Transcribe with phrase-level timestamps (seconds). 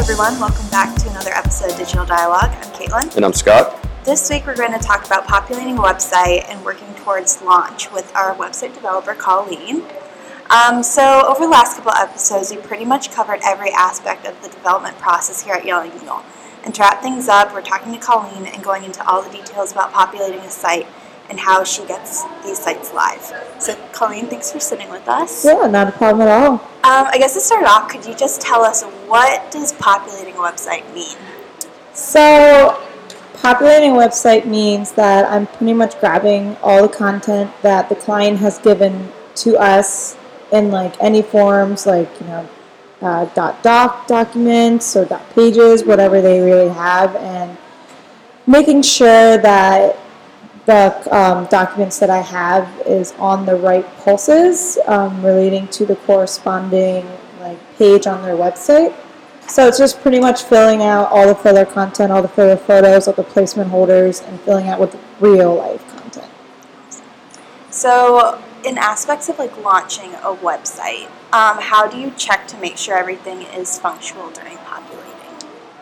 [0.00, 0.40] Hi, everyone.
[0.40, 2.48] Welcome back to another episode of Digital Dialogue.
[2.52, 3.16] I'm Caitlin.
[3.16, 3.86] And I'm Scott.
[4.02, 8.10] This week, we're going to talk about populating a website and working towards launch with
[8.16, 9.82] our website developer, Colleen.
[10.48, 14.48] Um, so, over the last couple episodes, we pretty much covered every aspect of the
[14.48, 16.22] development process here at Yelling Mule.
[16.64, 19.70] And to wrap things up, we're talking to Colleen and going into all the details
[19.70, 20.86] about populating a site
[21.30, 23.32] and how she gets these sites live.
[23.58, 25.44] So, Colleen, thanks for sitting with us.
[25.44, 26.54] Yeah, not a problem at all.
[26.54, 30.38] Um, I guess to start off, could you just tell us what does populating a
[30.38, 31.16] website mean?
[31.94, 32.82] So,
[33.34, 38.38] populating a website means that I'm pretty much grabbing all the content that the client
[38.38, 40.16] has given to us
[40.52, 42.48] in like any forms, like you know,
[43.02, 43.24] uh,
[43.62, 47.56] .doc documents or dot .pages, whatever they really have, and
[48.46, 49.96] making sure that
[50.66, 55.96] the um, documents that I have is on the right pulses um, relating to the
[55.96, 57.06] corresponding
[57.40, 58.94] like page on their website.
[59.48, 63.08] So it's just pretty much filling out all the filler content, all the filler photos,
[63.08, 66.30] all the placement holders, and filling out with real life content.
[67.70, 72.76] So, in aspects of like launching a website, um, how do you check to make
[72.76, 75.10] sure everything is functional during populating?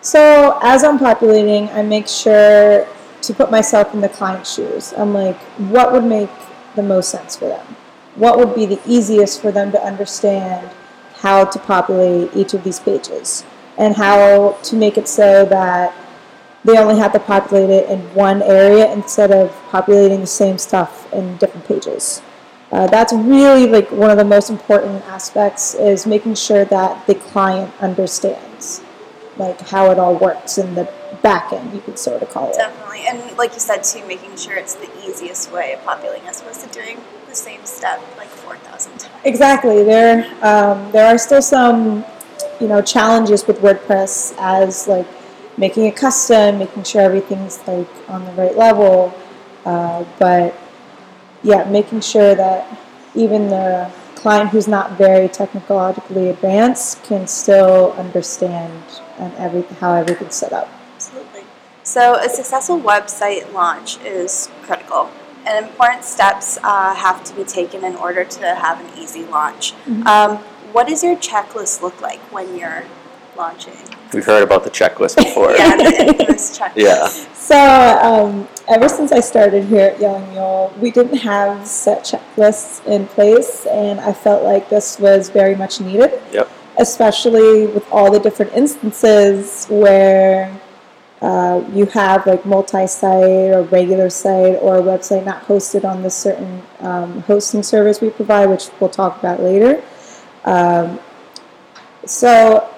[0.00, 2.88] So as I'm populating, I make sure
[3.22, 4.92] to put myself in the client's shoes.
[4.96, 5.38] I'm like,
[5.70, 6.30] what would make
[6.74, 7.76] the most sense for them?
[8.16, 10.70] What would be the easiest for them to understand
[11.14, 13.44] how to populate each of these pages?
[13.78, 15.94] And how to make it so that
[16.64, 21.10] they only have to populate it in one area instead of populating the same stuff
[21.12, 22.22] in different pages.
[22.70, 27.14] Uh, that's really like one of the most important aspects is making sure that the
[27.14, 28.82] client understands
[29.36, 32.56] like how it all works in the back end, you could sort of call it.
[32.56, 36.40] Definitely, and like you said too, making sure it's the easiest way of populating as
[36.40, 36.98] opposed to doing
[37.28, 39.14] the same step like four thousand times.
[39.24, 39.84] Exactly.
[39.84, 42.04] There, um, there are still some,
[42.60, 45.06] you know, challenges with WordPress as like
[45.56, 49.14] making it custom, making sure everything's like on the right level,
[49.64, 50.54] uh, but
[51.42, 52.78] yeah, making sure that
[53.14, 53.90] even the
[54.22, 58.82] client who's not very technologically advanced can still understand
[59.18, 60.68] and every, how everything's set up.
[60.94, 61.42] Absolutely.
[61.82, 65.10] So, a successful website launch is critical,
[65.44, 69.74] and important steps uh, have to be taken in order to have an easy launch.
[69.86, 70.06] Mhm.
[70.06, 70.38] Um,
[70.72, 72.84] what does your checklist look like when you're
[73.36, 73.76] launching?
[74.12, 75.52] We've heard about the checklist before.
[75.56, 76.76] yeah, the infamous checklist.
[76.76, 77.06] Yeah.
[77.06, 82.86] So, um, ever since I started here at Yelling Mule, we didn't have set checklists
[82.86, 86.20] in place, and I felt like this was very much needed.
[86.32, 86.50] Yep.
[86.78, 90.50] Especially with all the different instances where
[91.22, 96.16] uh, you have like multi-site or regular site or a website not hosted on this
[96.16, 99.82] certain um, hosting service we provide, which we'll talk about later.
[100.44, 100.98] Um,
[102.04, 102.68] so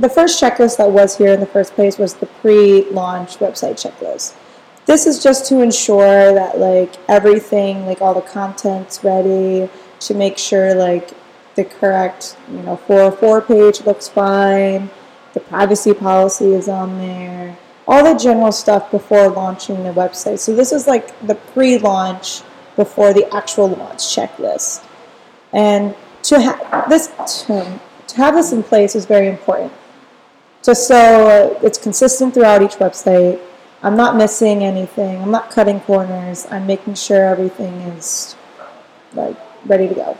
[0.00, 4.34] the first checklist that was here in the first place was the pre-launch website checklist.
[4.86, 9.68] This is just to ensure that like everything, like all the content's ready,
[10.00, 11.10] to make sure like
[11.54, 14.88] the correct, you know, 404 page looks fine,
[15.34, 20.38] the privacy policy is on there, all the general stuff before launching the website.
[20.38, 22.40] So this is like the pre-launch
[22.74, 24.82] before the actual launch checklist.
[25.52, 27.08] And to have this
[27.46, 29.72] to, to have this in place is very important
[30.62, 33.40] just so it's consistent throughout each website.
[33.82, 35.22] I'm not missing anything.
[35.22, 36.46] I'm not cutting corners.
[36.50, 38.36] I'm making sure everything is
[39.14, 40.18] like ready to go.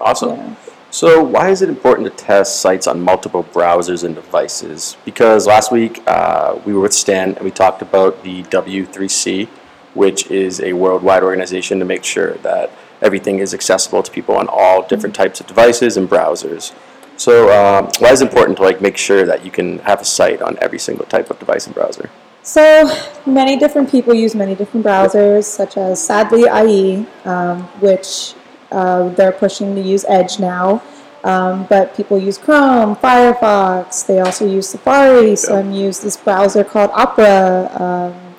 [0.00, 0.36] Awesome.
[0.36, 0.54] Yeah.
[0.90, 4.96] So, why is it important to test sites on multiple browsers and devices?
[5.04, 9.48] Because last week uh, we were with Stan and we talked about the W3C,
[9.94, 12.70] which is a worldwide organization to make sure that
[13.02, 16.72] everything is accessible to people on all different types of devices and browsers.
[17.16, 20.04] So, um, why is it important to like make sure that you can have a
[20.04, 22.10] site on every single type of device and browser?
[22.42, 22.92] So
[23.24, 28.34] many different people use many different browsers, such as sadly IE, um, which
[28.70, 30.82] uh, they're pushing to use Edge now.
[31.24, 34.06] Um, but people use Chrome, Firefox.
[34.06, 35.36] They also use Safari.
[35.36, 37.70] Some use this browser called Opera.
[37.80, 38.34] Um,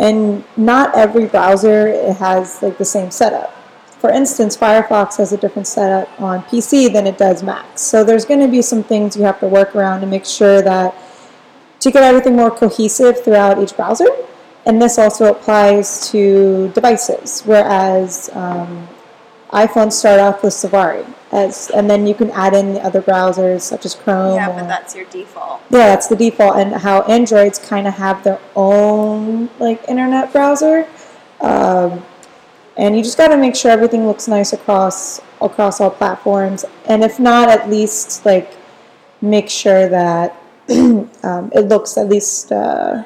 [0.00, 3.54] and not every browser has like the same setup.
[4.02, 7.78] For instance, Firefox has a different setup on PC than it does Mac.
[7.78, 10.60] So there's going to be some things you have to work around to make sure
[10.60, 10.92] that
[11.78, 14.08] to get everything more cohesive throughout each browser.
[14.66, 18.88] And this also applies to devices, whereas um,
[19.50, 23.60] iPhones start off with Safari, as, and then you can add in the other browsers
[23.60, 24.34] such as Chrome.
[24.34, 25.60] Yeah, or, but that's your default.
[25.70, 30.88] yeah, that's the default, and how Androids kind of have their own like internet browser.
[31.40, 32.04] Um,
[32.76, 37.02] and you just got to make sure everything looks nice across across all platforms, and
[37.02, 38.56] if not, at least like
[39.20, 40.36] make sure that
[40.70, 43.02] um, it looks at least uh,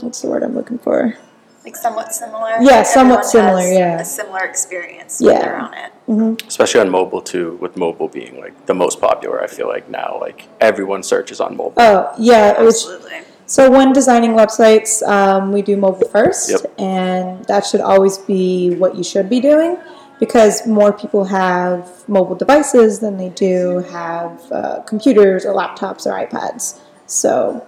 [0.00, 1.16] what's the word I'm looking for?
[1.64, 2.56] Like somewhat similar.
[2.60, 4.00] Yeah, somewhat similar, has yeah.
[4.00, 5.32] A similar experience Yeah.
[5.32, 6.44] when they're on it.
[6.48, 9.40] Especially on mobile too, with mobile being like the most popular.
[9.40, 11.74] I feel like now, like everyone searches on mobile.
[11.76, 13.20] Oh yeah, it was Absolutely.
[13.52, 16.72] So when designing websites, um, we do mobile first, Yep.
[16.78, 19.76] and that should always be what you should be doing
[20.18, 26.12] because more people have mobile devices than they do have uh, computers or laptops or
[26.26, 26.78] iPads.
[27.04, 27.62] So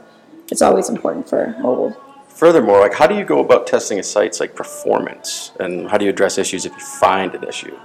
[0.51, 1.95] it's always important for mobile.
[2.29, 6.07] Furthermore, like how do you go about testing a site's like performance, and how do
[6.07, 7.77] you address issues if you find an issue?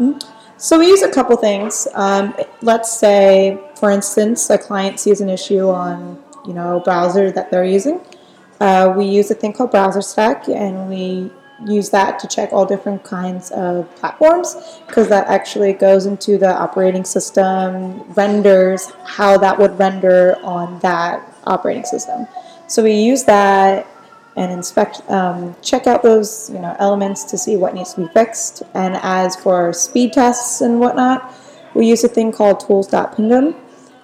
[0.55, 1.85] So we use a couple things.
[1.95, 7.51] Um, let's say, for instance, a client sees an issue on you know browser that
[7.51, 8.01] they're using.
[8.59, 11.31] Uh, we use a thing called Browser Stack, and we
[11.65, 14.55] use that to check all different kinds of platforms
[14.87, 21.23] because that actually goes into the operating system, renders how that would render on that
[21.45, 22.27] operating system.
[22.67, 23.87] So we use that
[24.35, 28.13] and inspect, um, check out those you know elements to see what needs to be
[28.13, 28.63] fixed.
[28.73, 31.33] And as for speed tests and whatnot,
[31.75, 33.55] we use a thing called tools.pingdom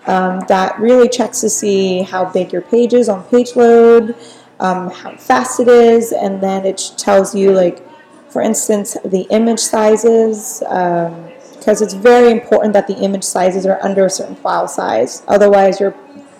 [0.07, 4.15] um, that really checks to see how big your page is on page load,
[4.59, 7.81] um, how fast it is, and then it tells you like,
[8.29, 10.59] for instance, the image sizes.
[10.59, 15.23] because it's very important that the image sizes are under a certain file size.
[15.27, 15.95] Otherwise, your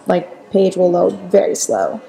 [0.05, 2.01] like page will load very slow.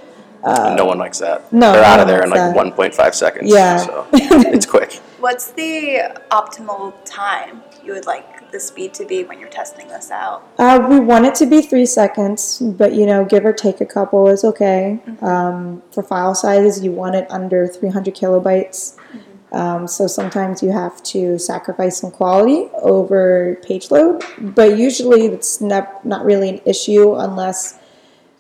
[0.44, 1.52] no one likes that.
[1.52, 2.56] No, they're no out of there in like that.
[2.56, 3.50] 1.5 seconds.
[3.50, 3.79] Yeah.
[3.79, 5.00] so it's quick.
[5.26, 10.12] What's the optimal time you would like the speed to be when you're testing this
[10.12, 10.49] out?
[10.56, 13.87] Uh, we want it to be three seconds, but you know, give or take a
[13.87, 15.00] couple is okay.
[15.23, 18.96] Um, for file sizes, you want it under 300 kilobytes.
[19.50, 25.61] Um, so sometimes you have to sacrifice some quality over page load, but usually it's
[25.61, 27.81] not, not really an issue unless,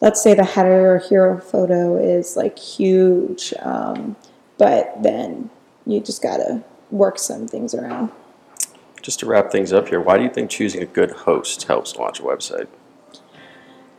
[0.00, 3.52] let's say, the header or hero photo is like huge.
[3.58, 4.14] Um,
[4.56, 5.50] but then
[5.84, 8.10] you just gotta work some things around.
[9.02, 11.96] Just to wrap things up here, why do you think choosing a good host helps
[11.96, 12.66] launch a website?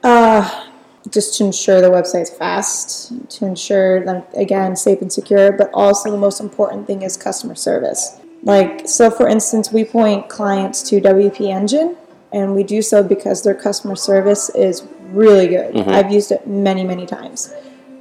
[0.03, 0.67] Uh,
[1.09, 6.11] just to ensure the website's fast, to ensure that again safe and secure, but also
[6.11, 8.19] the most important thing is customer service.
[8.43, 11.97] Like so, for instance, we point clients to WP Engine,
[12.31, 15.75] and we do so because their customer service is really good.
[15.87, 17.53] I've used it many, many times,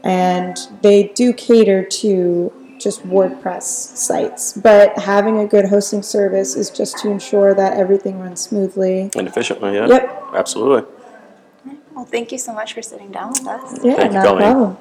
[0.04, 4.52] and they do cater to just WordPress sites.
[4.52, 9.10] But having a good hosting service is just to ensure that everything runs smoothly.
[9.16, 9.86] And efficiently, yeah?
[9.86, 10.22] Yep.
[10.34, 10.92] Absolutely.
[11.94, 13.78] Well, thank you so much for sitting down with us.
[13.82, 14.76] Yeah, Thank you, not a problem.